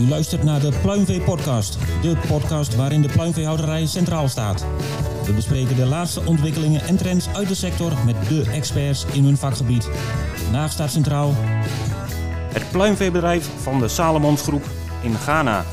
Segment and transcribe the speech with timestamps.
[0.00, 1.78] U luistert naar de Pluimvee Podcast.
[2.02, 4.66] De podcast waarin de pluimveehouderij centraal staat.
[5.24, 9.36] We bespreken de laatste ontwikkelingen en trends uit de sector met de experts in hun
[9.36, 9.88] vakgebied.
[10.34, 11.32] Vandaag centraal
[12.52, 14.64] Het pluimveebedrijf van de Salomons Groep
[15.02, 15.64] in Ghana.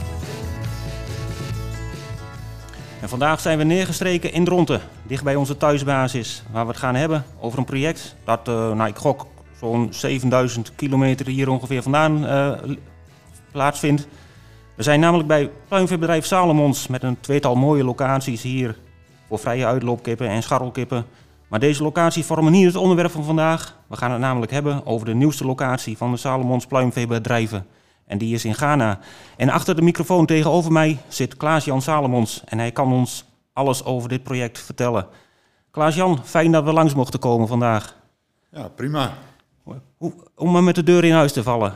[3.02, 6.96] En vandaag zijn we neergestreken in Dronten, dicht bij onze thuisbasis, waar we het gaan
[6.96, 9.28] hebben over een project dat, eh, nou ik gok,
[9.60, 12.52] zo'n 7000 kilometer hier ongeveer vandaan eh,
[13.54, 14.08] plaatsvindt.
[14.76, 18.78] We zijn namelijk bij pluimveebedrijf Salomons met een tweetal mooie locaties hier
[19.28, 21.06] voor vrije uitloopkippen en scharrelkippen.
[21.48, 23.78] Maar deze locaties vormen niet het onderwerp van vandaag.
[23.88, 27.66] We gaan het namelijk hebben over de nieuwste locatie van de Salomons pluimveebedrijven.
[28.06, 29.00] En die is in Ghana.
[29.38, 32.44] En achter de microfoon tegenover mij zit Klaas-Jan Salomons.
[32.46, 35.08] En hij kan ons alles over dit project vertellen.
[35.72, 37.96] Klaas-Jan, fijn dat we langs mochten komen vandaag.
[38.52, 39.14] Ja, prima.
[39.98, 41.74] Hoe, om maar met de deur in huis te vallen.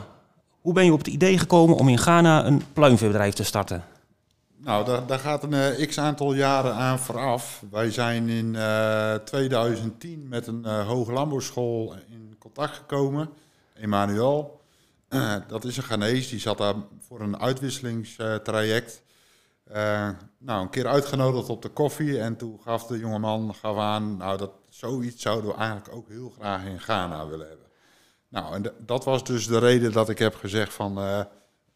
[0.60, 3.84] Hoe ben je op het idee gekomen om in Ghana een pluimveebedrijf te starten?
[4.56, 7.64] Nou, daar, daar gaat een eh, x aantal jaren aan vooraf.
[7.70, 13.28] Wij zijn in eh, 2010 met een eh hoge landbouwschool in contact gekomen,
[13.74, 14.60] Emmanuel.
[15.08, 19.02] Eh, dat is een Ghanese, die zat daar voor een uitwisselingstraject.
[19.64, 24.38] Eh, nou, een keer uitgenodigd op de koffie en toen gaf de jongeman aan, nou,
[24.38, 27.67] dat zoiets zouden we eigenlijk ook heel graag in Ghana willen hebben.
[28.28, 31.20] Nou, en dat was dus de reden dat ik heb gezegd van, eh,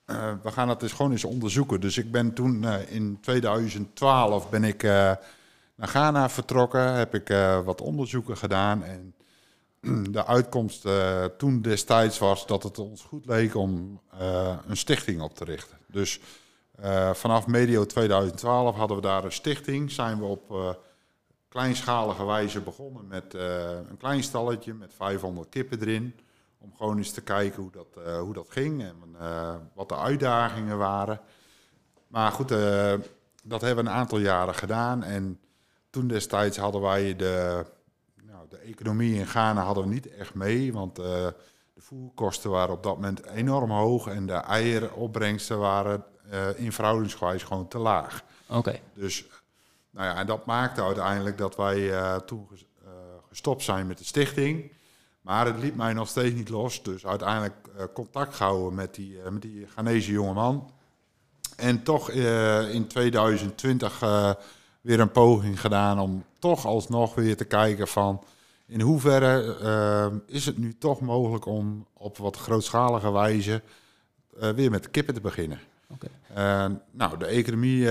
[0.04, 1.80] eh, we gaan het eens gewoon eens onderzoeken.
[1.80, 7.28] Dus ik ben toen eh, in 2012 ben ik naar Ghana vertrokken, heb ik
[7.64, 9.14] wat onderzoeken gedaan en
[10.12, 10.86] de uitkomst
[11.38, 14.00] toen destijds was dat het ons goed leek om
[14.66, 15.78] een stichting op te richten.
[15.86, 16.20] Dus
[17.12, 20.76] vanaf medio 2012 hadden we daar een stichting, zijn we op
[21.48, 23.34] kleinschalige wijze begonnen met
[23.88, 26.14] een klein stalletje met 500 kippen erin.
[26.62, 29.96] Om gewoon eens te kijken hoe dat, eh, hoe dat ging en eh, wat de
[29.96, 31.20] uitdagingen waren.
[32.06, 32.94] Maar goed, eh,
[33.44, 35.02] dat hebben we een aantal jaren gedaan.
[35.02, 35.40] En
[35.90, 37.64] toen destijds hadden wij de,
[38.22, 40.72] nou, de economie in Ghana hadden we niet echt mee.
[40.72, 41.34] Want de
[41.76, 44.06] voerkosten waren op dat moment enorm hoog.
[44.06, 46.04] En de eieropbrengsten waren
[46.56, 48.22] in verhoudingsgewijs gewoon te laag.
[48.48, 48.80] Oké.
[48.94, 49.26] Dus
[49.90, 52.66] nou ja, en dat maakte uiteindelijk dat wij toen ges-
[53.28, 54.72] gestopt zijn met de stichting.
[55.22, 56.82] Maar het liet mij nog steeds niet los.
[56.82, 60.70] Dus uiteindelijk eh, contact gehouden met die, eh, met die Ghanese jongeman.
[61.56, 64.30] En toch eh, in 2020 eh,
[64.80, 68.22] weer een poging gedaan om toch alsnog weer te kijken van...
[68.66, 73.62] in hoeverre is het nu toch mogelijk om op wat grootschalige wijze
[74.54, 75.60] weer met kippen te beginnen.
[76.90, 77.86] Nou, de economie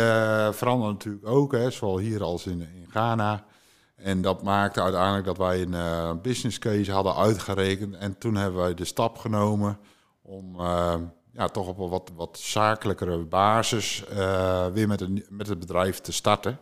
[0.52, 3.46] verandert natuurlijk ook, hè, zowel hier als in, in Ghana.
[4.03, 7.95] En dat maakte uiteindelijk dat wij een eh, business case hadden uitgerekend.
[7.95, 9.79] En toen hebben wij de stap genomen
[10.22, 10.94] om eh,
[11.34, 16.00] ja, toch op een wat, wat zakelijkere basis eh, weer met, een, met het bedrijf
[16.00, 16.59] te starten.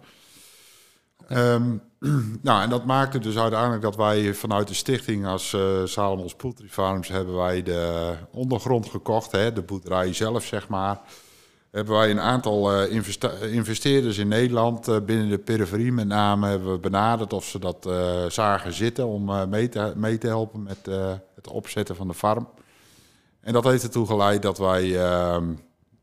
[1.27, 1.77] Ehm,
[2.41, 6.67] nou, en dat maakte dus uiteindelijk dat wij vanuit de stichting als eh Salomons Poultry
[6.67, 11.01] Farms hebben wij de ondergrond gekocht, hè, de boerderij zelf zeg maar.
[11.71, 16.47] Hebben wij een aantal eh, investe- investeerders in Nederland, eh, binnen de periferie met name,
[16.47, 20.63] hebben we benaderd of ze dat eh, zagen zitten om mee, te, mee te helpen
[20.63, 20.89] met
[21.35, 22.47] het opzetten van de farm.
[23.41, 25.53] En dat heeft ertoe geleid dat wij, ehm,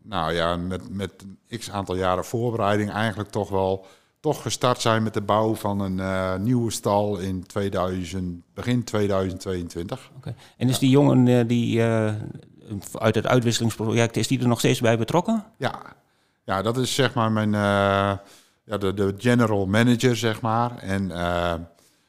[0.02, 1.12] nou ja, met, met
[1.48, 3.86] een x aantal jaren voorbereiding eigenlijk toch wel
[4.20, 10.10] toch gestart zijn met de bouw van een nieuwe stal in 2000, begin 2022.
[10.16, 10.34] Oké.
[10.56, 11.82] En is die jongen die
[12.98, 15.44] uit het uitwisselingsproject, is die er nog steeds bij betrokken?
[15.56, 15.72] Ja,
[16.44, 17.60] ja dat is zeg maar mijn, eh,
[18.64, 20.78] ja, de, de general manager, zeg maar.
[20.78, 21.54] En eh,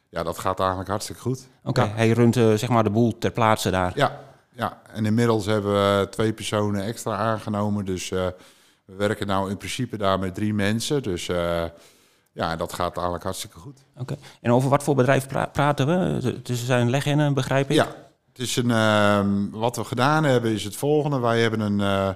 [0.09, 1.47] ja, dat gaat eigenlijk hartstikke goed.
[1.63, 1.87] Oké, Ja.
[1.95, 3.91] hij runt eh, zeg maar de boel ter plaatse daar.
[3.95, 4.19] Ja,
[4.51, 7.85] ja, en inmiddels hebben we twee personen extra aangenomen.
[7.85, 8.33] Dus we
[8.97, 11.03] werken nou in principe daar met drie mensen.
[11.03, 11.25] Dus
[12.31, 13.79] ja, dat gaat eigenlijk hartstikke goed.
[13.97, 14.15] Oké.
[14.41, 16.27] En over wat voor bedrijf pra- praten we?
[16.27, 17.75] Het is een leghennen, begrijp ik?
[17.75, 17.87] Ja,
[18.37, 21.19] het is een, ehm, wat we gedaan hebben is het volgende.
[21.19, 22.09] Wij hebben een, eh,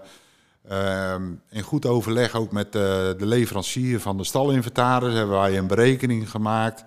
[1.13, 2.81] ehm, in goed overleg ook met eh,
[3.17, 5.13] de leverancier van de stalinventaris...
[5.13, 6.83] hebben wij een berekening gemaakt.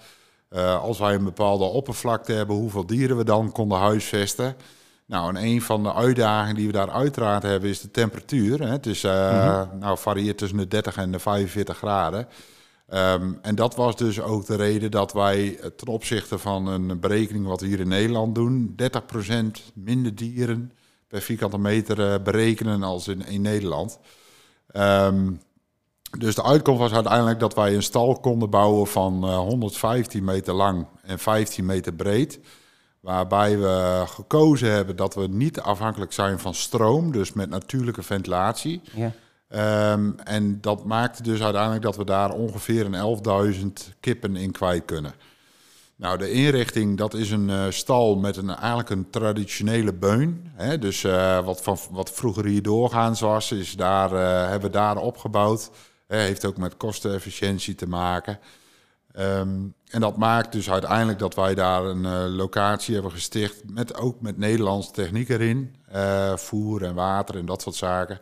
[0.49, 4.57] Eh, als wij een bepaalde oppervlakte hebben, hoeveel dieren we dan konden huisvesten.
[5.07, 8.61] Nou, en een van de uitdagingen die we daar uiteraard hebben is de temperatuur.
[8.61, 8.69] Hè.
[8.69, 12.29] Het is, eh, nou, varieert tussen de 30 en de 45 graden.
[12.87, 17.01] Ehm, en dat was dus ook de reden dat wij eh, ten opzichte van een
[17.01, 20.73] berekening wat we hier in Nederland doen, 30% minder dieren
[21.09, 23.99] per vierkante meter eh, berekenen als in, in Nederland.
[24.67, 25.33] Ehm,
[26.19, 30.55] dus de uitkomst was uiteindelijk dat wij een stal konden bouwen van eh, 115 meter
[30.55, 32.41] lang en 15 meter breed.
[33.01, 38.81] Waarbij we gekozen hebben dat we niet afhankelijk zijn van stroom, dus met natuurlijke ventilatie.
[38.95, 39.13] Ja.
[39.49, 44.85] Ehm, en dat maakte dus uiteindelijk dat we daar ongeveer een 11.000 kippen in kwijt
[44.85, 45.15] kunnen.
[45.97, 50.53] Nou, de inrichting, dat is een eh, stal met een, eigenlijk een traditionele beun.
[50.55, 50.79] Hè?
[50.79, 54.97] Dus eh, wat, van, wat vroeger hier doorgaans was, is daar, eh, hebben we daar
[54.97, 55.71] opgebouwd.
[56.07, 58.39] Heeft ook met kostenefficiëntie te maken.
[59.13, 59.59] Ehm,
[59.89, 64.39] en dat maakt dus uiteindelijk dat wij daar een locatie hebben gesticht, met, ook met
[64.39, 65.75] Nederlandse techniek erin.
[66.37, 68.21] voer en water en dat soort zaken.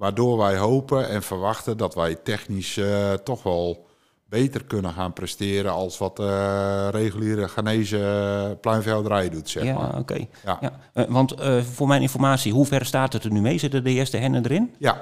[0.00, 2.80] Waardoor wij hopen en verwachten dat wij technisch
[3.24, 3.86] toch wel
[4.28, 9.98] beter kunnen gaan presteren als wat uh, reguliere Ghanese pluimveehouderij doet, zeg ja, maar.
[9.98, 10.26] Oké.
[10.44, 11.06] Ja, ja.
[11.08, 13.58] Want uh, voor mijn informatie, hoe ver staat het er nu mee?
[13.58, 14.74] Zitten de eerste hennen erin?
[14.78, 15.00] Ja,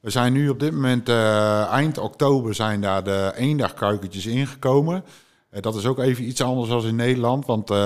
[0.00, 1.08] we zijn nu op dit moment,
[1.68, 5.04] eind oktober zijn daar de eendagkuikentjes ingekomen.
[5.50, 7.76] Eh, dat is ook even iets anders dan in Nederland, want uh,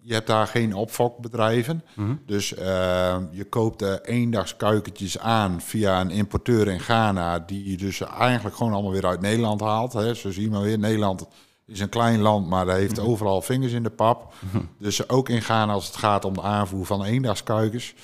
[0.00, 1.84] je hebt daar geen opfokbedrijven.
[1.94, 2.20] Mm -hmm.
[2.26, 8.00] Dus uh, je koopt uh, eendagskuikentjes aan via een importeur in Ghana, die je dus
[8.00, 9.92] eigenlijk gewoon allemaal weer uit Nederland haalt.
[9.92, 10.14] Hè.
[10.14, 11.26] Zo zie je maar weer, Nederland
[11.66, 13.12] is een klein land, maar dat heeft mm -hmm.
[13.12, 14.34] overal vingers in de pap.
[14.40, 14.68] Mm -hmm.
[14.78, 17.94] Dus ook in Ghana als het gaat om de aanvoer van eendagskuikens.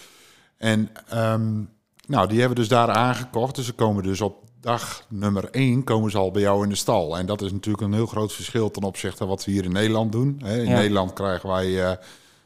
[0.56, 1.69] En um,
[2.06, 3.55] nou, die hebben we dus daar aangekocht.
[3.55, 6.74] Dus ze komen dus op dag nummer 1 komen ze al bij jou in de
[6.74, 7.18] stal.
[7.18, 9.72] En dat is natuurlijk een heel groot verschil ten opzichte van wat we hier in
[9.72, 10.40] Nederland doen.
[10.44, 10.76] In ja.
[10.76, 11.92] Nederland krijgen wij uh,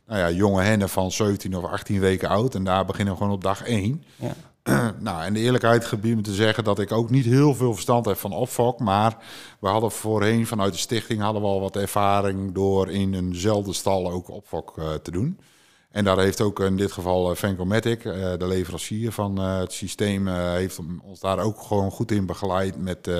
[0.07, 2.55] nou ja, jonge hennen van 17 of 18 weken oud.
[2.55, 4.05] En daar beginnen we gewoon op dag 1.
[4.17, 4.35] Ja.
[4.99, 8.07] nou, en de eerlijkheid gebied me te zeggen dat ik ook niet heel veel verstand
[8.07, 8.79] heb van opfok.
[8.79, 9.17] Maar
[9.61, 14.11] we hadden voorheen vanuit de stichting hadden we al wat ervaring door in eenzelfde stal
[14.11, 15.39] ook opfok uh, te doen.
[15.91, 21.21] En daar heeft ook in dit geval Vencomatic, de leverancier van het systeem, heeft ons
[21.21, 23.11] daar ook gewoon goed in begeleid met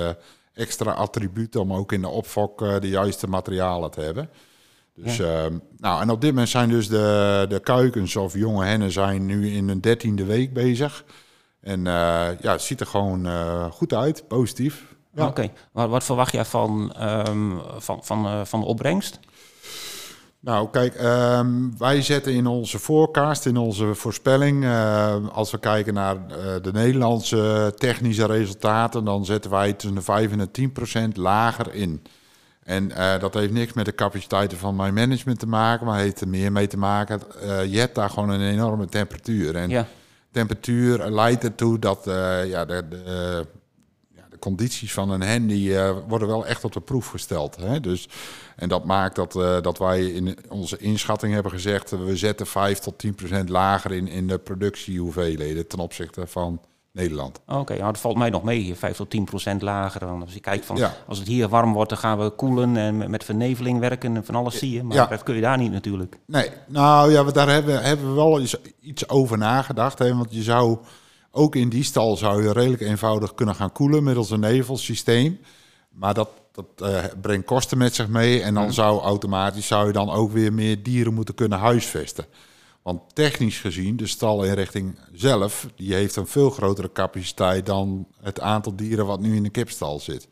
[0.53, 4.29] extra attributen om ook in de opfok de juiste materialen te hebben.
[4.95, 5.45] Dus, ja.
[5.45, 9.25] uh, nou, en op dit moment zijn dus de, de kuikens of jonge hennen zijn
[9.25, 11.05] nu in een dertiende week bezig.
[11.59, 13.27] En ja, het ziet er gewoon
[13.71, 14.95] goed uit, positief.
[15.13, 15.21] Ja.
[15.21, 15.53] Oké, okay.
[15.71, 19.19] wat, wat, verwacht jij van, um, van, van, van de opbrengst?
[20.47, 25.93] Nou, kijk, um, wij zetten in onze forecast, in onze voorspelling, uh, als we kijken
[25.93, 30.71] naar uh, de Nederlandse technische resultaten, dan zetten wij tussen de 5 en de 10
[30.71, 32.03] procent lager in.
[32.63, 36.21] En uh, dat heeft niks met de capaciteiten van mijn management te maken, maar heeft
[36.21, 37.21] er meer mee te maken.
[37.69, 39.55] je hebt daar gewoon een enorme temperatuur.
[39.55, 39.87] En ja.
[40.31, 42.01] temperatuur leidt ertoe dat
[42.45, 43.66] ja, de, de de
[44.39, 47.55] condities van een hen die uh, worden wel echt op de proef gesteld.
[47.55, 47.79] Hè?
[47.79, 48.09] Dus,
[48.55, 51.89] en dat maakt dat, uh, dat wij in onze inschatting hebben gezegd...
[51.89, 55.67] We zetten 5 tot 10 procent lager in, in de productiehoeveelheden...
[55.67, 56.59] ten opzichte van
[56.97, 57.39] Nederland.
[57.47, 59.99] Oké, okay, nou, dat valt mij nog mee, hier 5 tot 10 procent lager.
[59.99, 60.93] Dan als je kijkt van, ja.
[61.07, 64.35] als het hier warm wordt, dan gaan we koelen en met, verneveling werken en van
[64.35, 64.83] alles zie je.
[64.83, 65.05] Maar ja.
[65.05, 66.19] dat kun je daar niet natuurlijk.
[66.25, 69.99] Nee, nou ja, daar hebben, hebben we wel iets, iets over nagedacht.
[69.99, 70.15] Hè?
[70.15, 70.77] Want je zou
[71.37, 75.39] ook in die stal zou je redelijk eenvoudig kunnen gaan koelen middels een nevelsysteem.
[75.89, 78.41] Maar dat, dat uh, brengt kosten met zich mee.
[78.41, 82.25] En dan zou automatisch zou je dan ook weer meer dieren moeten kunnen huisvesten.
[82.81, 88.75] Want technisch gezien, de stalinrichting zelf, die heeft een veel grotere capaciteit dan het aantal
[88.75, 90.27] dieren wat nu in de kipstal zit.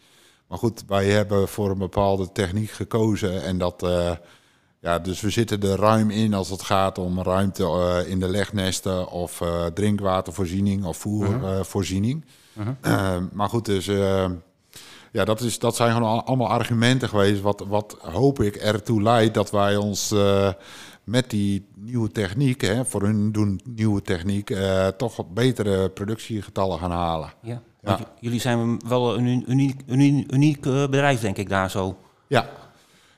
[0.48, 4.12] Maar goed, wij hebben voor een bepaalde techniek gekozen en dat, uh,
[4.86, 8.30] ja, dus we zitten er ruim in als het gaat om ruimte uh, in de
[8.30, 12.26] legnesten of uh, drinkwatervoorziening of voervoorziening.
[12.54, 12.94] Uh -huh.
[12.94, 13.24] uh -huh.
[13.34, 13.86] maar goed, dus
[15.12, 17.42] ja, dat, is, dat zijn gewoon allemaal argumenten geweest.
[17.42, 20.14] Wat, wat hoop ik ertoe leidt dat wij ons
[21.04, 24.56] met die nieuwe techniek, hè, voor hun doen nieuwe techniek,
[24.98, 27.34] toch wat betere productiegetallen gaan halen.
[27.42, 28.00] Ja, ja.
[28.20, 31.98] jullie zijn wel een uniek, uniek, uniek bedrijf, denk ik, daar zo.
[32.28, 32.50] Ja,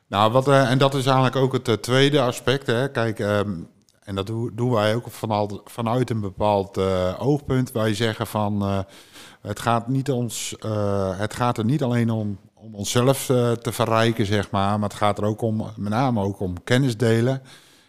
[0.08, 2.68] nou, wat, uh, en dat is eigenlijk ook het uh, tweede aspect.
[2.68, 2.90] Hè.
[2.90, 3.70] Kijk, um,
[4.04, 5.06] en dat doen, wij ook
[5.66, 7.72] vanuit, een bepaald uh, oogpunt.
[7.72, 8.86] Wij zeggen van,
[9.42, 10.56] het, gaat niet ons,
[11.18, 13.26] het gaat er niet alleen om, om onszelf
[13.62, 14.80] te verrijken, zeg maar.
[14.80, 17.42] Maar het gaat er ook om, met name ook om kennis delen.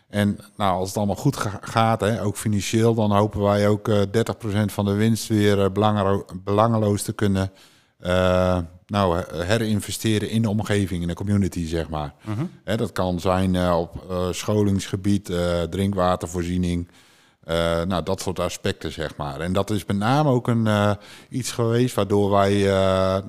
[0.08, 3.90] En nou, als het allemaal goed ga gaat, hè, ook financieel, dan hopen wij ook
[3.90, 3.92] 30%
[4.64, 5.72] van de winst weer
[6.44, 7.52] belangeloos te kunnen
[8.88, 12.14] nou, herinvesteren in de omgeving, in de community, zeg maar.
[12.28, 12.46] Uh -huh.
[12.64, 16.88] He, dat kan zijn uh, op uh, scholingsgebied, uh, drinkwatervoorziening,
[17.86, 19.40] nou, dat soort aspecten, zeg maar.
[19.40, 20.96] En dat is met name ook een,
[21.28, 22.62] iets geweest waardoor wij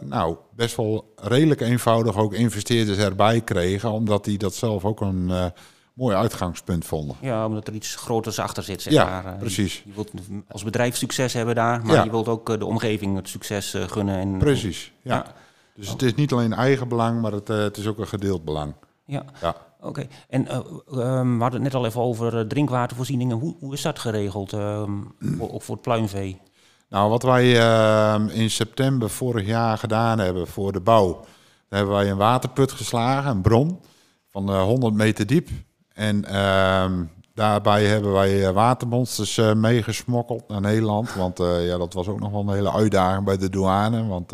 [0.01, 5.51] nou, best wel redelijk eenvoudig ook investeerders erbij kregen, omdat die dat zelf ook een
[5.93, 7.15] mooi uitgangspunt vonden.
[7.21, 9.37] Ja, omdat er iets groters achter zit, zeg ja, maar.
[9.37, 9.75] precies.
[9.75, 10.11] Je, je, wilt
[10.47, 12.03] als bedrijf succes hebben daar, maar ja.
[12.03, 14.19] je wilt ook de omgeving het succes gunnen.
[14.19, 15.15] En, precies, ja.
[15.15, 15.33] ja.
[15.79, 18.45] Dus het is niet alleen eigen belang, maar het, uh, het is ook een gedeeld
[18.45, 18.73] belang.
[19.05, 19.25] Ja.
[19.41, 19.55] ja.
[19.81, 23.37] Oké, en uh, um, we hadden het net al even over drinkwatervoorzieningen.
[23.37, 26.41] Hoe, hoe is dat geregeld, um, voor, ook voor het pluimvee?
[26.89, 31.25] Nou, wat wij uh, in september vorig jaar gedaan hebben voor de bouw,
[31.69, 33.79] hebben wij een waterput geslagen, een bron
[34.27, 35.49] van uh, 100 meter diep.
[35.93, 37.03] En ehm,
[37.39, 41.13] daarbij hebben wij eh, watermonsters uh, meegesmokkeld naar Nederland.
[41.13, 44.07] Want uh, ja, dat was ook nog wel een hele uitdaging bij de douane.
[44.07, 44.33] Want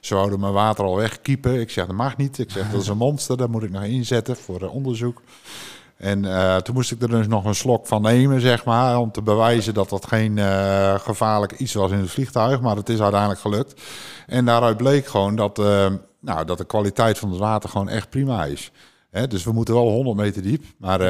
[0.00, 1.60] ze wouden mijn water al wegkiepen.
[1.60, 2.38] Ik zeg, dat mag niet.
[2.38, 5.22] Ik zeg, dat is een monster, daar moet ik nog inzetten voor onderzoek.
[5.96, 6.22] En
[6.62, 8.98] toen moest ik er dus nog een slok van nemen, zeg maar.
[8.98, 10.38] Om te bewijzen dat dat geen
[11.00, 12.60] gevaarlijk iets was in het vliegtuig.
[12.60, 13.82] Maar het is uiteindelijk gelukt.
[14.26, 15.56] En daaruit bleek gewoon dat,
[16.20, 18.72] nou, dat de kwaliteit van het water gewoon echt prima is
[19.10, 20.64] dus we moeten wel 100 meter diep.
[20.76, 21.06] Maar uh,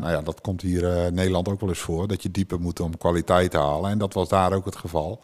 [0.00, 2.08] nou ja, dat komt hier uh, in Nederland ook wel eens voor.
[2.08, 3.90] Dat je dieper moet om kwaliteit te halen.
[3.90, 5.22] En dat was daar ook het geval.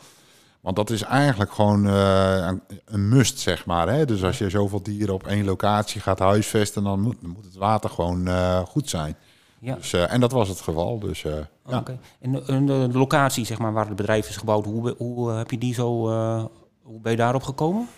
[0.61, 2.51] Want dat is eigenlijk gewoon uh,
[2.85, 3.89] een, must, zeg maar.
[3.89, 4.05] Hè?
[4.05, 7.57] Dus als je zoveel dieren op één locatie gaat huisvesten, dan moet, dan moet het
[7.57, 8.29] water gewoon
[8.67, 9.17] goed zijn.
[9.59, 9.75] Ja.
[9.75, 10.99] Dus, en dat was het geval.
[10.99, 11.83] Dus, ja.
[12.21, 15.59] En de, de, locatie, zeg maar, waar het bedrijf is gebouwd, hoe, hoe heb je
[15.59, 16.09] die zo,
[16.83, 17.89] hoe ben je daarop gekomen?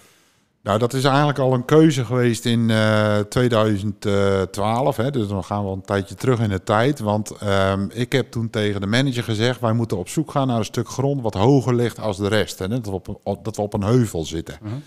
[0.63, 4.97] Nou, dat is eigenlijk al een keuze geweest in uh, 2012.
[4.97, 6.99] Hè, dus dan gaan we een tijdje terug in de tijd.
[6.99, 9.61] Want um, ik heb toen tegen de manager gezegd...
[9.61, 12.59] wij moeten op zoek gaan naar een stuk grond wat hoger ligt als de rest.
[12.59, 14.59] Hè, dat, we op, dat we op een heuvel zitten.
[14.63, 14.79] Uh -huh.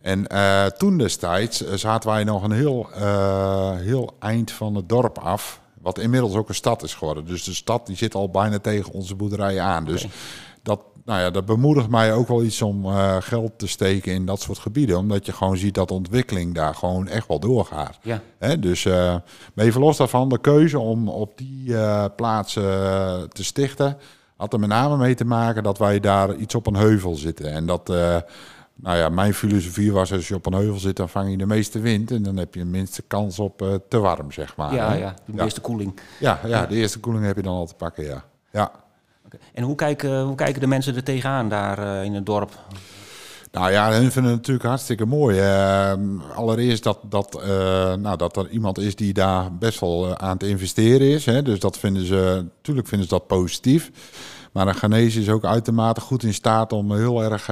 [0.00, 2.88] En uh, toen destijds zaten wij nog een heel,
[3.76, 5.60] heel eind van het dorp af...
[5.80, 7.26] wat inmiddels ook een stad is geworden.
[7.26, 9.84] Dus de stad die zit al bijna tegen onze boerderijen aan.
[9.84, 10.04] Dus...
[10.04, 10.16] Okay
[10.62, 14.26] dat, nou ja, dat bemoedigt mij ook wel iets om uh, geld te steken in
[14.26, 14.98] dat soort gebieden.
[14.98, 17.98] Omdat je gewoon ziet dat ontwikkeling daar gewoon echt wel doorgaat.
[18.02, 18.20] Ja.
[18.38, 18.58] Hè?
[18.58, 18.94] Dus uh,
[19.54, 22.62] maar even los daarvan, de keuze om op die uh, plaatsen
[23.32, 23.96] te stichten...
[24.36, 27.52] had er met name mee te maken dat wij daar iets op een heuvel zitten.
[27.52, 27.88] En dat...
[28.74, 31.46] nou ja, mijn filosofie was als je op een heuvel zit, dan vang je de
[31.46, 32.10] meeste wind.
[32.10, 34.74] En dan heb je de minste kans op te warm, zeg maar.
[34.74, 35.42] Ja, ja de ja.
[35.42, 36.00] eerste koeling.
[36.20, 38.24] Ja, ja, de eerste koeling heb je dan al te pakken, ja.
[38.50, 38.72] Ja.
[39.54, 42.58] En hoe kijken, hoe kijken de mensen er tegenaan daar uh, in het dorp?
[43.52, 45.38] Nou ja, hun vinden het natuurlijk hartstikke mooi.
[45.38, 45.92] Uh,
[46.34, 50.42] allereerst dat, dat, uh, nou, dat er iemand is die daar best wel aan het
[50.42, 51.26] investeren is.
[51.26, 51.42] Hè.
[51.42, 53.90] Dus dat vinden ze, natuurlijk vinden ze dat positief.
[54.52, 57.46] Maar een Ghanese is ook uitermate goed in staat om heel erg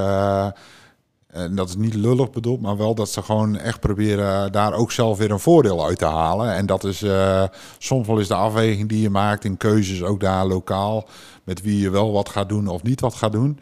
[1.28, 4.92] en dat is niet lullig bedoeld, maar wel dat ze gewoon echt proberen daar ook
[4.92, 6.54] zelf weer een voordeel uit te halen.
[6.54, 7.44] En dat is uh,
[7.78, 11.08] soms wel eens de afweging die je maakt in keuzes, ook daar lokaal,
[11.44, 13.61] met wie je wel wat gaat doen of niet wat gaat doen.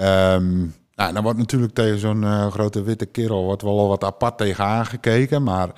[0.00, 4.38] Um, nou, dan wordt natuurlijk tegen zo'n uh, grote witte kerel wordt wel wat apart
[4.38, 5.70] tegen aangekeken, maar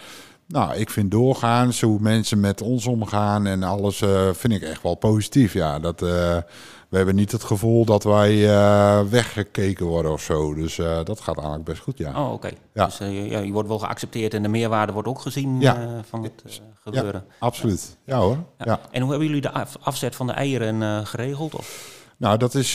[0.51, 4.83] nou, ik vind doorgaans hoe mensen met ons omgaan en alles uh, vind ik echt
[4.83, 5.53] wel positief.
[5.53, 10.55] Ja, dat we hebben niet het gevoel dat wij uh, weggekeken worden of zo.
[10.55, 12.11] Dus dat gaat eigenlijk best goed, ja.
[12.11, 12.33] Oh, oké.
[12.33, 12.57] Okay.
[12.75, 12.85] Ja.
[12.85, 16.01] Dus ja, je wordt wel geaccepteerd en de meerwaarde wordt ook gezien ja.
[16.09, 17.25] van het gebeuren.
[17.29, 17.97] Ja, absoluut.
[18.05, 18.37] Ja, hoor.
[18.59, 18.81] Ja.
[18.91, 21.55] En hoe hebben jullie de afzet van de eieren geregeld?
[21.55, 21.99] Of?
[22.21, 22.73] Nou, dat is,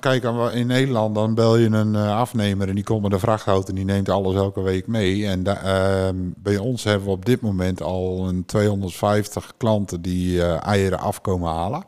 [0.00, 3.74] kijk, in Nederland dan bel je een afnemer en die komt met een vrachtauto en
[3.74, 5.26] die neemt alles elke week mee.
[5.26, 10.98] En ehm, bij ons hebben we op dit moment al een 250 klanten die eieren
[10.98, 11.84] afkomen halen.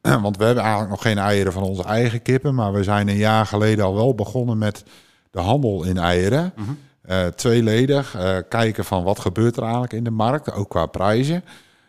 [0.22, 2.54] Want we hebben eigenlijk nog geen eieren van onze eigen kippen.
[2.54, 4.84] Maar we zijn een jaar geleden al wel begonnen met
[5.30, 6.52] de handel in eieren.
[6.56, 6.78] Mm -hmm.
[7.10, 8.16] uh, tweeledig.
[8.48, 10.52] Kijken van wat gebeurt er eigenlijk in de markt.
[10.52, 11.44] Ook qua prijzen.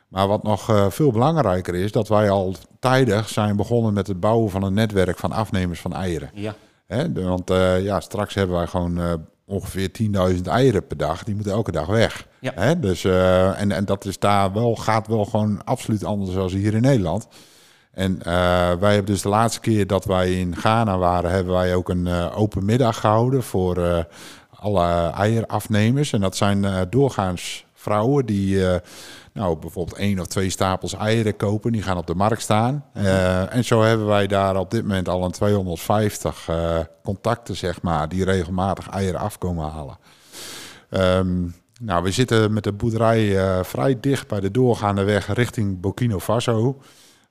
[0.10, 4.20] Maar wat nog uh, veel belangrijker is, dat wij al tijdig zijn begonnen met het
[4.20, 6.30] bouwen van een netwerk van afnemers van eieren.
[6.34, 6.56] Ja.
[7.14, 7.50] Want
[7.82, 9.90] ja, straks hebben wij gewoon ongeveer
[10.36, 11.24] 10.000 eieren per dag.
[11.24, 12.28] Die moeten elke dag weg.
[12.40, 12.76] Ja.
[12.76, 16.82] Dus, en, en dat is daar wel, gaat wel gewoon absoluut anders dan hier in
[16.82, 17.28] Nederland.
[17.92, 18.20] En
[18.80, 22.08] wij hebben dus de laatste keer dat wij in Ghana waren, hebben wij ook een
[22.32, 24.06] open middag gehouden voor
[24.50, 26.14] alle eierafnemers.
[26.14, 28.64] En dat zijn doorgaans vrouwen die
[29.40, 31.72] nou, bijvoorbeeld één of twee stapels eieren kopen.
[31.72, 32.86] Die gaan op de markt staan.
[33.50, 36.50] en zo hebben wij daar op dit moment al een 250
[37.04, 39.98] contacten, zeg maar, die regelmatig eieren afkomen halen.
[40.90, 46.20] Um, nou, we zitten met de boerderij vrij dicht bij de doorgaande weg richting Burkina
[46.20, 46.80] Faso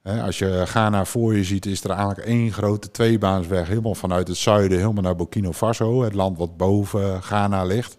[0.02, 4.36] als je Ghana voor je ziet, is er eigenlijk één grote tweebaansweg, helemaal vanuit het
[4.36, 7.98] zuiden, helemaal naar Burkina Faso, het land wat boven Ghana ligt.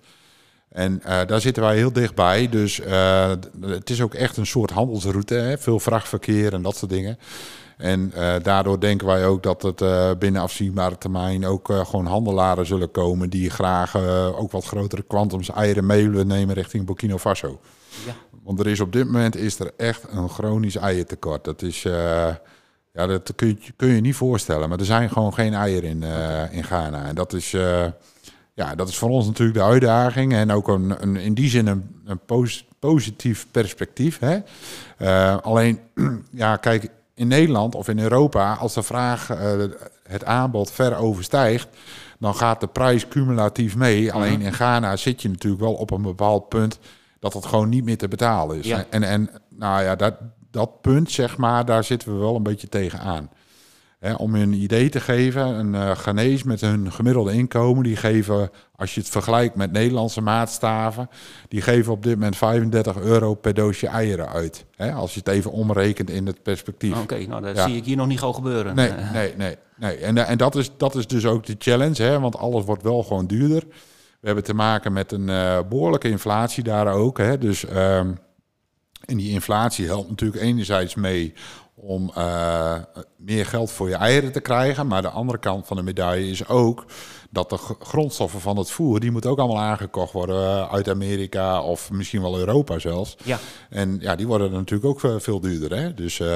[0.70, 3.30] En uh, daar zitten wij heel dichtbij, dus uh,
[3.62, 5.58] het is ook echt een soort handelsroute, hè?
[5.58, 7.18] veel vrachtverkeer en dat soort dingen.
[7.78, 12.92] En uh, daardoor denken wij ook dat het binnen afzienbare termijn ook gewoon handelaren zullen
[12.92, 13.96] komen die graag
[14.36, 17.60] ook wat grotere kwantums eieren mee willen nemen richting Burkina Faso.
[18.06, 18.14] Ja.
[18.44, 21.44] Want er is op dit moment is er echt een chronisch eiertekort.
[21.44, 24.70] Dat is, ja, dat kun je, kun je niet voorstellen.
[24.70, 26.04] Maar er zijn gewoon geen eieren in,
[26.52, 27.06] in Ghana.
[27.06, 27.56] En dat is,
[28.60, 31.68] ja, dat is voor ons natuurlijk de uitdaging en ook een, een in die zin
[31.68, 32.20] een, een
[32.80, 34.20] positief perspectief.
[34.20, 34.38] Hè?
[34.98, 35.80] Uh, alleen,
[36.32, 39.38] ja, kijk, in Nederland of in Europa, als de vraag uh,
[40.04, 41.68] het aanbod ver overstijgt,
[42.18, 44.14] dan gaat de prijs cumulatief mee.
[44.14, 46.80] Alleen in Ghana zit je natuurlijk wel op een bepaald punt
[47.20, 48.66] dat het gewoon niet meer te betalen is.
[48.66, 48.86] Ja.
[48.90, 50.14] En, en nou ja, dat,
[50.52, 53.30] dat punt, zeg maar, daar zitten we wel een beetje tegenaan.
[54.00, 57.96] Hè, om je een idee te geven, een uh, Ghanese met hun gemiddelde inkomen, die
[57.96, 61.10] geven, als je het vergelijkt met Nederlandse maatstaven,
[61.48, 64.66] die geven op dit moment 35 euro per doosje eieren uit.
[64.76, 67.02] Hè, als je het even omrekent in het perspectief.
[67.02, 68.76] Oké, nou dat zie ik hier nog niet gauw gebeuren.
[68.76, 69.56] Nee, nee, nee.
[69.78, 69.98] nee.
[69.98, 73.04] En, en dat, is, dat is dus ook de challenge, hè, want alles wordt wel
[73.04, 73.64] gewoon duurder.
[74.20, 77.18] We hebben te maken met een uh, behoorlijke inflatie daar ook.
[77.18, 78.18] Hè, dus, um,
[79.06, 81.34] en die inflatie helpt natuurlijk enerzijds mee
[81.82, 82.76] om uh,
[83.18, 84.88] meer geld voor je eieren te krijgen.
[84.88, 86.86] Maar de andere kant van de medaille is ook
[87.30, 91.92] dat de grondstoffen van het voer, die moeten ook allemaal aangekocht worden uit Amerika of
[91.92, 93.18] misschien wel Europa zelfs.
[93.24, 93.38] Ja.
[93.70, 95.78] En ja, die worden natuurlijk ook veel duurder.
[95.78, 95.94] Hè?
[95.94, 96.28] Dus uh,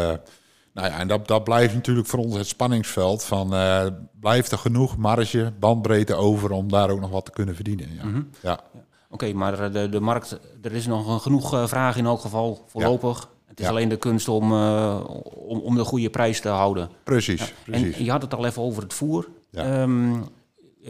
[0.73, 3.85] nou ja, en dat, dat blijft natuurlijk voor ons het spanningsveld van uh,
[4.19, 7.93] blijft er genoeg marge, bandbreedte over om daar ook nog wat te kunnen verdienen.
[7.95, 8.05] Ja.
[8.05, 8.21] Mhm.
[8.41, 8.53] ja.
[8.53, 13.29] Oké, okay, maar de, de markt, er is nog genoeg vraag in elk geval voorlopig.
[13.53, 13.71] Het is Ja.
[13.71, 14.99] alleen de kunst om, uh,
[15.35, 16.89] om, om de goede prijs te houden.
[17.03, 17.47] Precies, Ja.
[17.65, 17.95] precies.
[17.97, 19.27] En je had het al even over het voer.
[19.49, 19.63] Ja.
[19.81, 20.13] Ehm,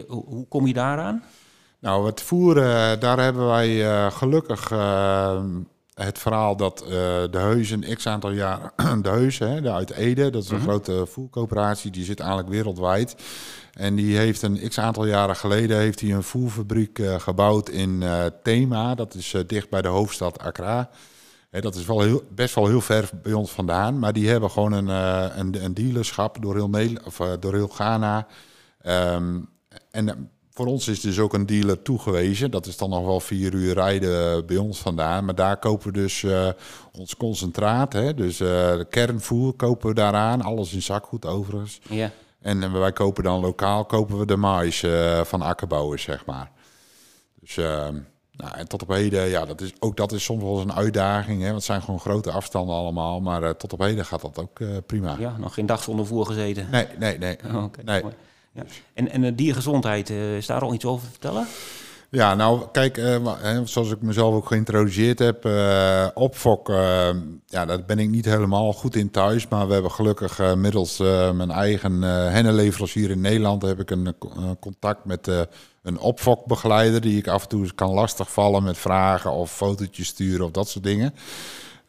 [0.08, 1.22] hoe, kom je daaraan?
[1.80, 5.42] Nou, het voer, eh, daar hebben wij eh, gelukkig eh,
[5.94, 6.88] het verhaal dat eh,
[7.30, 8.72] de Heus een x aantal jaar...
[9.02, 10.64] De Heus, hè, de uit Ede, dat is een Mhm.
[10.64, 13.16] grote voercoöperatie, die zit eigenlijk wereldwijd.
[13.72, 18.02] En die heeft een x aantal jaren geleden heeft hij een voerfabriek eh, gebouwd in
[18.02, 18.94] eh, Thema.
[18.94, 20.90] Dat is eh, dicht bij de hoofdstad Accra.
[21.60, 23.98] Dat is wel heel, best wel heel ver bij ons vandaan.
[23.98, 27.54] Maar die hebben gewoon een, eh, een, een dealerschap door heel, Nederland, of, eh, door
[27.54, 28.26] heel Ghana.
[28.80, 29.40] Ehm,
[29.90, 30.14] en eh,
[30.50, 32.50] voor ons is dus ook een dealer toegewezen.
[32.50, 35.24] Dat is dan nog wel vier uur rijden bij ons vandaan.
[35.24, 36.26] Maar daar kopen we dus
[36.92, 37.92] ons concentraat.
[37.92, 38.14] Hè?
[38.14, 40.42] Dus de kernvoer kopen we daaraan.
[40.42, 41.80] Alles in zakgoed overigens.
[41.88, 42.10] Ja.
[42.40, 44.84] En wij kopen dan lokaal kopen we de mais
[45.22, 46.50] van akkerbouwers, zeg maar.
[47.44, 47.88] Dus eh,
[48.36, 50.72] nou, en tot op heden, ja, dat is, ook dat is soms wel eens een
[50.74, 51.36] uitdaging.
[51.38, 51.44] Hè?
[51.44, 53.20] Want het zijn gewoon grote afstanden allemaal.
[53.20, 55.16] Maar eh, tot op heden gaat dat ook eh, prima.
[55.18, 56.68] ja, nog geen dag zonder voer gezeten.
[56.70, 57.36] Nee, nee, nee.
[57.54, 58.02] Oh, Oké, Nee.
[58.52, 58.62] Ja.
[58.94, 61.46] En, en de diergezondheid, eh, is daar al iets over te vertellen?
[62.10, 62.96] Ja, nou, kijk,
[63.64, 66.68] zoals ik mezelf ook geïntroduceerd heb, eh opfok,
[67.46, 69.48] ja, daar ben ik niet helemaal goed in thuis.
[69.48, 70.98] Maar we hebben gelukkig middels
[71.34, 75.30] mijn eigen hennenleverancier in Nederland heb ik een, co- contact met
[75.84, 80.50] een opfokbegeleider die ik af en toe kan lastigvallen met vragen of fotootjes sturen of
[80.50, 81.14] dat soort dingen.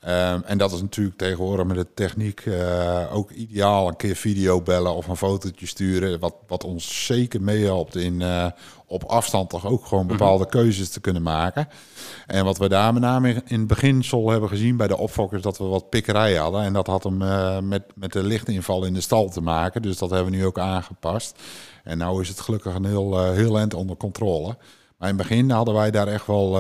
[0.06, 3.88] Ehm, en dat is natuurlijk tegenwoordig met de techniek eh, ook ideaal.
[3.88, 6.20] Een keer video bellen of een fotootje sturen.
[6.20, 8.46] Wat, wat ons zeker meehelpt in eh,
[8.86, 11.68] op afstand toch ook gewoon bepaalde keuzes te kunnen maken.
[12.28, 15.42] En wat we daar met name in het beginsel hebben gezien bij de opfokkers...
[15.42, 16.62] dat we wat pikkerij hadden.
[16.62, 19.82] En dat had hem eh, met, met de lichtinval in de stal te maken.
[19.82, 21.40] Dus dat hebben we nu ook aangepast.
[21.84, 24.58] En nu is het gelukkig een heel, heel eind onder controle.
[24.98, 26.60] Maar in het begin hadden wij daar echt wel...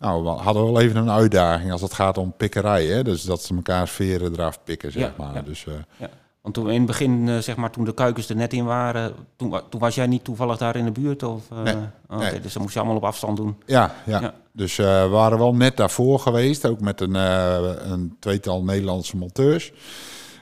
[0.00, 2.86] nou, we hadden wel even een uitdaging als het gaat om pikkerij.
[2.86, 3.02] Hè?
[3.02, 5.34] Dus dat ze elkaar veren eraf pikken, zeg Ja, maar.
[5.34, 5.42] ja.
[5.42, 6.08] Dus, eh, Ja.
[6.42, 9.14] Want toen in het begin, eh, zeg maar, toen de kuikens er net in waren,
[9.36, 11.22] toen, toen was jij niet toevallig daar in de buurt?
[11.22, 11.74] Of, eh, Nee,
[12.08, 12.40] oké, nee.
[12.40, 13.56] Dus dat moest je allemaal op afstand doen.
[13.66, 14.20] ja, ja.
[14.20, 14.34] Ja.
[14.52, 16.66] dus we waren wel net daarvoor geweest.
[16.66, 17.14] Ook met een,
[17.92, 19.72] een tweetal Nederlandse monteurs.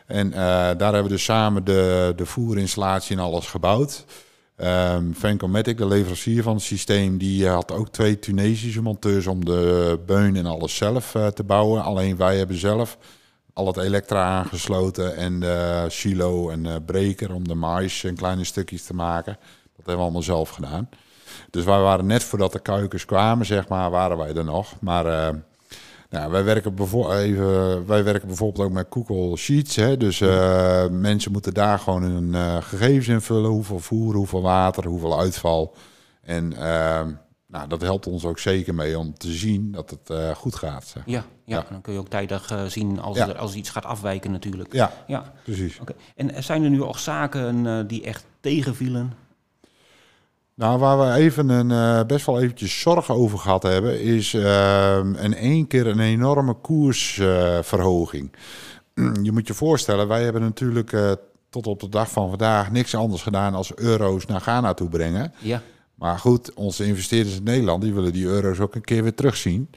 [0.07, 4.05] En daar hebben we dus samen de, de voerinstallatie en alles gebouwd.
[4.59, 9.45] Ehm Vancomatic, de leverancier van het systeem, die eh, had ook twee Tunesische monteurs om
[9.45, 11.83] de beun en alles zelf eh, te bouwen.
[11.83, 12.99] Alleen wij hebben zelf
[13.53, 18.45] al het elektra aangesloten en de silo en de breker om de mais in kleine
[18.45, 19.33] stukjes te maken.
[19.77, 20.89] Dat hebben we allemaal zelf gedaan.
[21.51, 24.81] Dus wij waren net voordat de kuikens kwamen, zeg maar, waren wij er nog.
[24.81, 25.35] Maar eh,
[26.11, 26.75] nou, wij, werken
[27.13, 29.77] even, wij werken bijvoorbeeld ook met Google Sheets.
[29.77, 29.97] Hè?
[29.97, 33.51] Dus eh, mensen moeten daar gewoon hun eh, gegevens invullen.
[33.51, 35.75] Hoeveel voer, hoeveel water, hoeveel uitval.
[36.23, 37.07] En eh,
[37.47, 40.85] nou, dat helpt ons ook zeker mee om te zien dat het eh, goed gaat.
[40.87, 41.03] Zeg.
[41.07, 41.67] Ja, ja, Ja.
[41.71, 43.29] dan kun je ook tijdig zien als, Ja.
[43.29, 44.73] er, als iets gaat afwijken natuurlijk.
[44.73, 45.79] Ja, Ja, precies.
[46.17, 49.13] En zijn er nu ook zaken die echt tegenvielen?
[50.59, 54.99] Nou, waar we even een, eh, best wel eventjes zorgen over gehad hebben, is eh,
[54.99, 58.33] in één keer een enorme koersverhoging.
[59.23, 61.13] je moet je voorstellen, wij hebben natuurlijk eh,
[61.51, 65.33] tot op de dag van vandaag niks anders gedaan als euro's naar Ghana toe brengen.
[65.39, 65.63] Ja,
[65.95, 69.71] Maar goed, onze investeerders in Nederland, die willen die euro's ook een keer weer terugzien.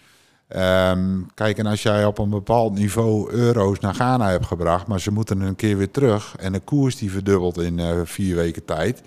[0.47, 4.99] Ehm, kijk, en als jij op een bepaald niveau euro's naar Ghana hebt gebracht, maar
[4.99, 8.65] ze moeten een keer weer terug en de koers die verdubbelt in eh, vier weken
[8.65, 9.01] tijd,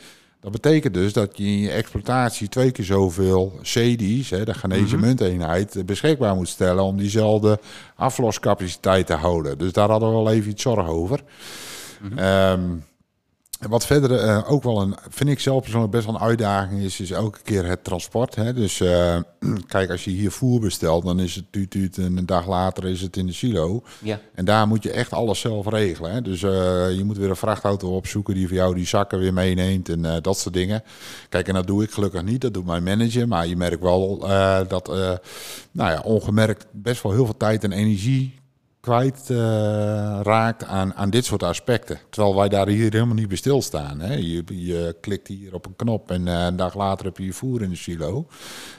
[0.45, 4.97] Dat betekent dus dat je in je exploitatie twee keer zoveel CD's, hè, de Ghanese
[4.97, 5.05] Mhm.
[5.07, 7.59] munteenheid, eh, beschikbaar moet stellen om diezelfde
[7.97, 9.59] afloscapaciteit te houden.
[9.59, 11.21] Dus daar hadden we wel even iets zorg over.
[12.17, 12.61] Ehm,
[13.64, 16.81] en wat verder eh, ook wel een, vind ik zelf persoonlijk best wel een uitdaging
[16.81, 18.35] is, is elke keer het transport.
[18.35, 18.53] Hè?
[18.53, 19.16] Dus eh,
[19.66, 22.87] kijk, als je hier voer bestelt, dan is het tuut, tuut en een dag later
[22.87, 23.83] is het in de silo.
[24.03, 24.20] Ja.
[24.35, 26.12] En daar moet je echt alles zelf regelen.
[26.12, 26.22] Hè?
[26.22, 26.50] Dus eh,
[26.96, 30.38] je moet weer een vrachtauto opzoeken die voor jou die zakken weer meeneemt en dat
[30.38, 30.83] soort dingen.
[31.29, 32.40] Kijk, en dat doe ik gelukkig niet.
[32.40, 33.29] Dat doet mijn manager.
[33.29, 34.18] Maar je merkt wel
[34.68, 34.88] dat
[35.70, 38.35] nou ja, ongemerkt best wel heel veel tijd en energie
[38.85, 39.37] kwijt eh,
[40.23, 41.99] raakt aan, aan dit soort aspecten.
[42.11, 44.01] Terwijl wij daar hier helemaal niet bij stilstaan.
[44.01, 44.14] Hè?
[44.14, 47.33] Je, je klikt hier op een knop en eh, een dag later heb je je
[47.33, 48.27] voer in de silo.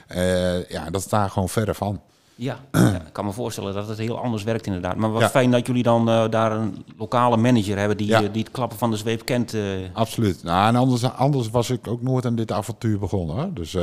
[0.06, 2.00] Eh, ja, dat staat gewoon verre van.
[2.34, 4.96] Ja, ja, ik kan me voorstellen dat het heel anders werkt inderdaad.
[4.96, 5.28] Maar wat Ja.
[5.28, 8.20] fijn dat jullie dan eh, daar een lokale manager hebben die, Ja.
[8.20, 9.54] die het klappen van de zweep kent.
[9.92, 10.42] Absoluut.
[10.42, 13.36] Nou, en anders, anders was ik ook nooit aan dit avontuur begonnen.
[13.36, 13.52] Hè?
[13.52, 13.76] Dus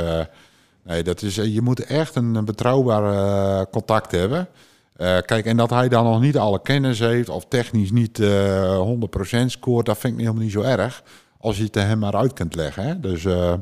[0.84, 4.48] nee, dat is, je moet echt een, een betrouwbaar contact hebben.
[4.96, 8.80] Eh, kijk, en dat hij dan nog niet alle kennis heeft of technisch niet eh
[8.80, 11.04] 100% scoort, dat vind ik helemaal niet zo erg.
[11.38, 12.84] Als je het er hem maar uit kunt leggen.
[12.84, 13.00] Hè?
[13.00, 13.54] Dus, eh,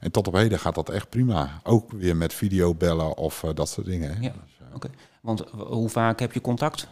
[0.00, 1.60] en tot op heden gaat dat echt prima.
[1.62, 4.14] Ook weer met videobellen of eh, dat soort dingen.
[4.14, 4.20] Hè?
[4.20, 4.32] Ja,
[4.74, 4.88] oké.
[5.20, 6.86] Want eh, hoe vaak heb je contact?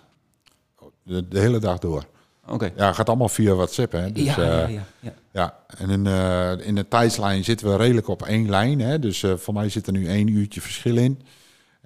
[1.02, 2.04] De, de hele dag door.
[2.48, 2.72] Oké.
[2.76, 3.92] Ja, het gaat allemaal via WhatsApp.
[3.92, 4.12] Hè?
[4.12, 5.12] Dus, ja, eh, ja, ja, ja.
[5.32, 8.80] Ja, en in, eh, in de tijdslijn zitten we redelijk op één lijn.
[8.80, 8.98] Hè?
[8.98, 11.20] Dus eh, voor mij zit er nu één uurtje verschil in.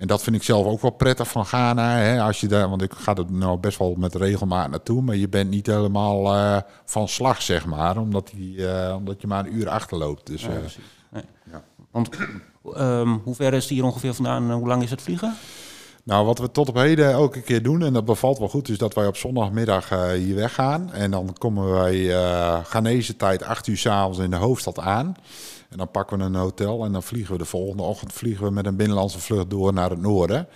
[0.01, 1.97] En dat vind ik zelf ook wel prettig van Ghana.
[1.97, 2.21] Hè?
[2.21, 5.03] Als je daar, want ik ga er nou best wel met regelmaat naartoe.
[5.03, 7.97] Maar je bent niet helemaal eh, van slag, zeg maar.
[7.97, 10.27] Omdat, die, eh, omdat je maar een uur achterloopt.
[10.27, 10.83] Dus, Ja, eh, precies.
[11.11, 11.23] Nee.
[11.51, 11.63] ja.
[11.91, 12.09] Want
[12.75, 14.51] ehm, hoe ver is het hier ongeveer vandaan?
[14.51, 15.35] en Hoe lang is het vliegen?
[16.05, 18.79] Nou, wat we tot op heden elke keer doen, en dat bevalt wel goed, is
[18.79, 20.93] dat wij op zondagmiddag eh, hier weggaan.
[20.93, 22.15] En dan komen wij
[22.65, 25.17] Ghanese tijd 8 uur s'avonds in de hoofdstad aan.
[25.71, 28.51] En dan pakken we een hotel en dan vliegen we de volgende ochtend vliegen we
[28.51, 30.47] met een binnenlandse vlucht door naar het noorden.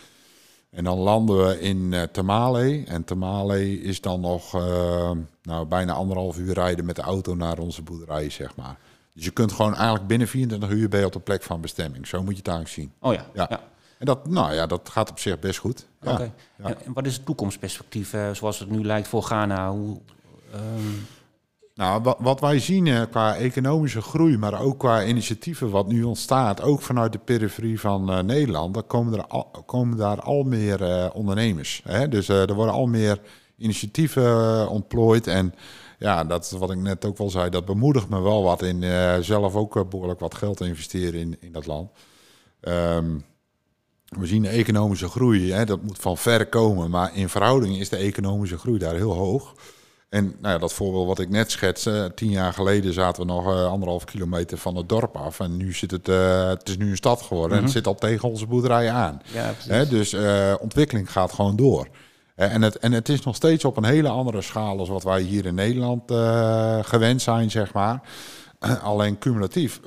[0.71, 2.83] En dan landen we in eh Tamale.
[2.87, 5.11] En Tamale is dan nog eh,
[5.43, 8.77] nou, bijna anderhalf uur rijden met de auto naar onze boerderij, zeg maar.
[9.13, 12.07] Dus je kunt gewoon eigenlijk binnen 24 uur bij op de plek van bestemming.
[12.07, 12.93] Zo moet je het eigenlijk zien.
[13.01, 13.27] Oh ja.
[13.35, 13.47] Ja.
[13.51, 13.61] ja.
[13.99, 15.87] En dat, nou ja, dat gaat op zich best goed.
[16.03, 16.13] Ja.
[16.13, 16.33] Oké.
[16.57, 16.65] ja.
[16.65, 19.71] En- En wat is het toekomstperspectief eh, zoals het nu lijkt voor Ghana?
[19.71, 19.99] Hoe,
[20.53, 20.63] ehm,
[21.75, 26.63] Nou, wat, wij zien eh, qua economische groei, maar ook qua initiatieven wat nu ontstaat,
[26.63, 31.11] ook vanuit de periferie van eh, Nederland, dan komen, er komen daar al meer eh,
[31.13, 31.81] ondernemers.
[31.85, 32.09] Hè?
[32.09, 33.21] Dus er worden al meer
[33.57, 35.27] initiatieven ontplooid.
[35.27, 35.55] En
[35.99, 38.83] ja, dat is wat ik net ook wel zei, dat bemoedigt me wel wat in
[39.25, 41.91] zelf ook eh, behoorlijk wat geld te investeren in, in dat land.
[42.61, 43.19] Ehm,
[44.09, 47.89] we zien de economische groei, hè, dat moet van ver komen, maar in verhouding is
[47.89, 49.55] de economische groei daar heel hoog.
[50.15, 53.47] En nou ja, dat voorbeeld wat ik net schetste, tien jaar geleden zaten we nog
[53.47, 55.41] eh, anderhalf kilometer van het dorp af.
[55.41, 57.95] En nu zit het, eh, het is nu een stad geworden en het zit al
[57.95, 59.23] tegen onze boerderij aan.
[59.33, 61.89] ja, dus eh, ontwikkeling gaat gewoon door.
[62.35, 65.21] En, het, en het is nog steeds op een hele andere schaal als wat wij
[65.21, 66.03] hier in Nederland
[66.87, 68.01] gewend zijn, zeg maar.
[68.83, 69.81] Alleen cumulatief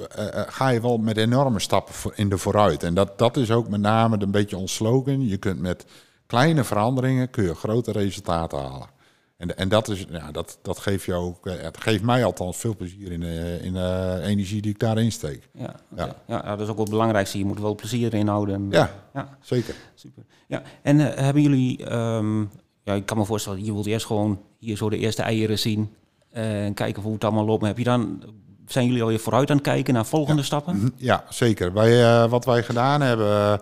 [0.48, 2.84] ga je wel met enorme stappen in de vooruit.
[2.84, 5.28] En dat, dat is ook met name een beetje ons slogan.
[5.28, 5.86] Je kunt met
[6.26, 8.96] kleine veranderingen kun je grote resultaten halen.
[9.38, 12.58] En, en dat, is, ja, dat, dat geeft jou ook, eh, het geeft mij althans
[12.58, 15.50] veel plezier in, de in de energie die ik daarin steek.
[15.54, 15.76] Ja.
[15.96, 16.16] Ja.
[16.28, 16.42] ja.
[16.42, 17.38] dat is ook wel het belangrijkste.
[17.38, 18.56] Je moet er wel plezier in houden.
[18.56, 19.76] En, Ja, ja, zeker.
[19.96, 20.24] super.
[20.48, 22.42] Ja, en eh, hebben jullie, ehm,
[22.84, 25.94] ja, ik kan me voorstellen, je wilt eerst gewoon hier zo de eerste eieren zien
[26.30, 27.60] eh, en kijken hoe het allemaal loopt.
[27.60, 28.24] Maar heb je dan,
[28.68, 30.76] zijn jullie alweer vooruit aan het kijken naar volgende stappen?
[30.78, 31.74] Mhm, Ja, zeker.
[31.74, 33.54] Wij, eh, wat wij gedaan hebben, eh,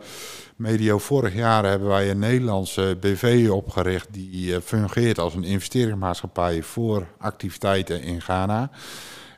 [0.55, 6.61] medio vorig jaar hebben wij een Nederlandse BV opgericht die eh, fungeert als een investeringsmaatschappij
[6.61, 8.69] voor activiteiten in Ghana.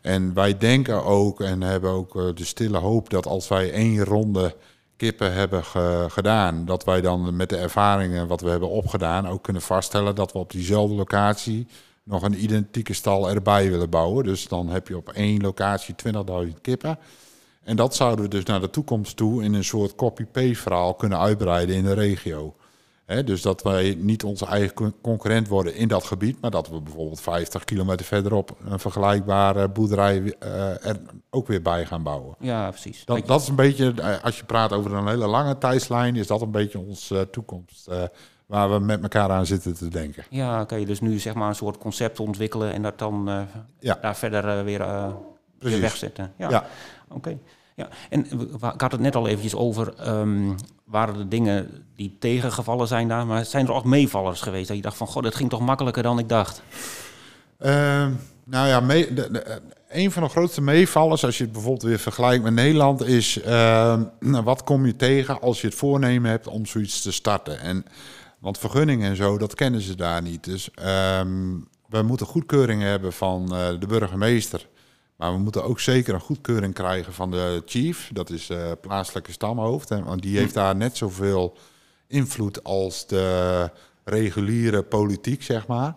[0.01, 4.56] En wij denken ook en hebben ook de stille hoop dat als wij één ronde
[4.97, 9.43] kippen hebben ge- gedaan, dat wij dan met de ervaringen wat we hebben opgedaan ook
[9.43, 11.67] kunnen vaststellen dat we op diezelfde locatie
[12.08, 14.24] nog een identieke stal erbij willen bouwen.
[14.24, 15.96] Dus dan heb je op één locatie
[16.46, 17.00] 20.000 kippen.
[17.63, 21.20] En dat zouden we dus naar de toekomst toe in een soort copy-paste verhaal kunnen
[21.20, 22.56] uitbreiden in de regio.
[23.26, 26.82] Dus dat wij niet onze eigen con- concurrent worden in dat gebied, maar dat we
[26.82, 32.36] bijvoorbeeld 50 kilometer verderop een vergelijkbare boerderij eh, er ook weer bij gaan bouwen.
[32.39, 33.06] Ja, precies.
[33.06, 36.28] Dat, dat is een beetje, eh, als je praat over een hele lange tijdslijn, is
[36.28, 38.04] dat een beetje onze toekomst eh,
[38.47, 40.23] waar we met elkaar aan zitten te denken.
[40.29, 43.41] Ja, kan je dus nu zeg maar een soort concept ontwikkelen en dat dan eh,
[43.79, 43.97] Ja.
[44.01, 45.07] daar verder eh, weer, eh,
[45.60, 46.31] weer wegzetten.
[46.38, 46.65] Ja, Ja.
[47.10, 47.38] oké.
[47.75, 47.88] Ja.
[48.10, 48.25] En
[48.73, 50.51] ik had het net al eventjes over, ehm,
[50.83, 54.81] waren er dingen die tegengevallen zijn daar, maar zijn er ook meevallers geweest dat je
[54.83, 56.62] dacht van, god, dat ging toch makkelijker dan ik dacht?
[57.60, 58.12] Ehm,
[58.43, 61.99] nou ja, me- de- de- een van de grootste meevallers, als je het bijvoorbeeld weer
[61.99, 66.65] vergelijkt met Nederland, is uh, wat kom je tegen als je het voornemen hebt om
[66.65, 67.60] zoiets te starten?
[67.60, 67.86] En,
[68.47, 70.43] want vergunningen en zo, dat kennen ze daar niet.
[70.43, 70.69] Dus
[71.19, 74.67] um, we moeten goedkeuring hebben van uh, de burgemeester.
[75.15, 78.10] Maar we moeten ook zeker een goedkeuring krijgen van de chief.
[78.13, 79.91] Dat is uh, plaatselijke stamhoofd.
[79.91, 81.57] En, want die heeft daar net zoveel
[82.07, 83.69] invloed als de
[84.03, 85.95] reguliere politiek, zeg maar.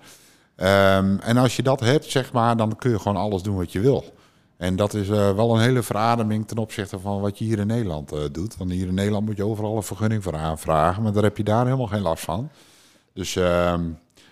[0.56, 3.72] Um, en als je dat hebt, zeg maar, dan kun je gewoon alles doen wat
[3.72, 4.04] je wil.
[4.60, 7.66] En dat is uh, wel een hele verademing ten opzichte van wat je hier in
[7.66, 8.56] Nederland uh, doet.
[8.56, 11.44] Want hier in Nederland moet je overal een vergunning voor aanvragen, maar daar heb je
[11.44, 12.50] daar helemaal geen last van.
[13.12, 13.74] Dus, uh,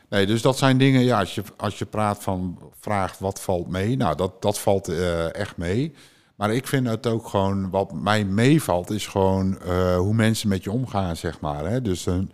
[0.09, 3.69] nee, dus dat zijn dingen, ja, als je, als je praat van, vraagt wat valt
[3.69, 5.95] mee, nou, dat, dat valt uh, echt mee.
[6.35, 9.59] Maar ik vind het ook gewoon, wat mij meevalt, is gewoon
[9.97, 11.65] hoe mensen met je omgaan, zeg maar.
[11.71, 11.83] Hè?
[11.83, 12.31] Dus een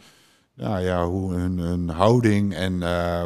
[0.55, 2.79] ja, ja, hoe hun, hun houding en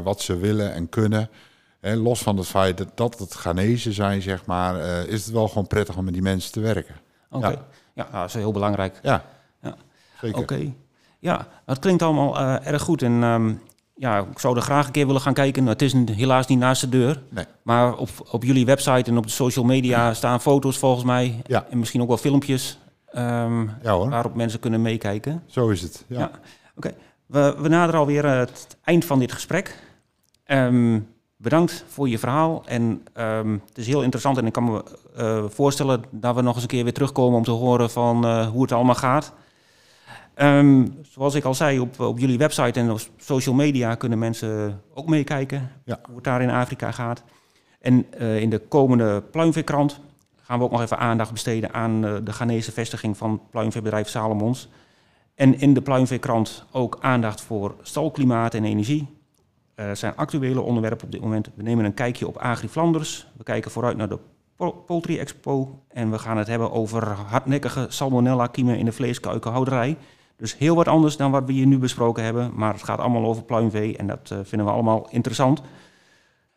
[0.02, 1.30] wat ze willen en kunnen.
[1.80, 5.34] En los van het feit dat, dat het Ghanese zijn, zeg maar, uh, is het
[5.34, 6.94] wel gewoon prettig om met die mensen te werken.
[7.30, 7.58] Oké, okay.
[7.94, 8.06] ja.
[8.12, 8.20] ja.
[8.20, 8.98] dat is heel belangrijk.
[9.02, 9.24] Ja,
[9.62, 9.74] ja.
[10.20, 10.38] zeker.
[10.38, 10.74] Oké, okay.
[11.18, 13.02] ja, dat klinkt allemaal uh, erg goed.
[13.02, 13.60] En um,
[13.94, 15.66] ja, ik zou er graag een keer willen gaan kijken.
[15.66, 17.22] Het is helaas niet naast de deur.
[17.28, 17.44] Nee.
[17.62, 21.42] Maar op, op jullie website en op de social media staan foto's volgens mij.
[21.46, 21.66] Ja.
[21.70, 22.78] En misschien ook wel filmpjes
[23.14, 24.08] um, ja, hoor.
[24.08, 25.42] waarop mensen kunnen meekijken.
[25.46, 26.30] Zo is het, ja.
[26.76, 26.94] Oké.
[27.26, 29.82] We, we naderen alweer het eind van dit gesprek.
[30.46, 31.08] Um,
[31.40, 32.62] bedankt voor je verhaal.
[32.66, 34.84] En um, het is heel interessant en ik kan me
[35.18, 38.48] uh, voorstellen dat we nog eens een keer weer terugkomen om te horen van uh,
[38.48, 39.32] hoe het allemaal gaat.
[40.36, 44.82] Um, zoals ik al zei, op, op jullie website en op social media kunnen mensen
[44.94, 46.00] ook meekijken ja.
[46.06, 47.24] hoe het daar in Afrika gaat.
[47.80, 50.00] En uh, in de komende pluimveekrant
[50.42, 54.68] gaan we ook nog even aandacht besteden aan de Ghanese vestiging van pluimveebedrijf Salomons.
[55.34, 59.17] En in de pluimveekrant ook aandacht voor stalklimaat en energie.
[59.78, 61.50] Er zijn actuele onderwerpen op dit moment.
[61.54, 63.26] We nemen een kijkje op Agri Flanders.
[63.36, 64.18] We kijken vooruit naar de
[64.86, 65.82] Poultry Expo.
[65.88, 69.96] En we gaan het hebben over hardnekkige salmonella-kiemen in de vleeskuikenhouderij.
[70.36, 72.52] Dus heel wat anders dan wat we hier nu besproken hebben.
[72.54, 75.62] Maar het gaat allemaal over pluimvee en dat uh, vinden we allemaal interessant.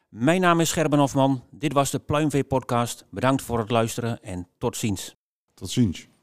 [0.10, 1.43] Mijn naam is Gerben Hofman.
[1.49, 3.05] Dit was de Pluimvee Podcast.
[3.10, 5.15] Bedankt voor het luisteren en tot ziens.
[5.53, 6.11] Tot ziens.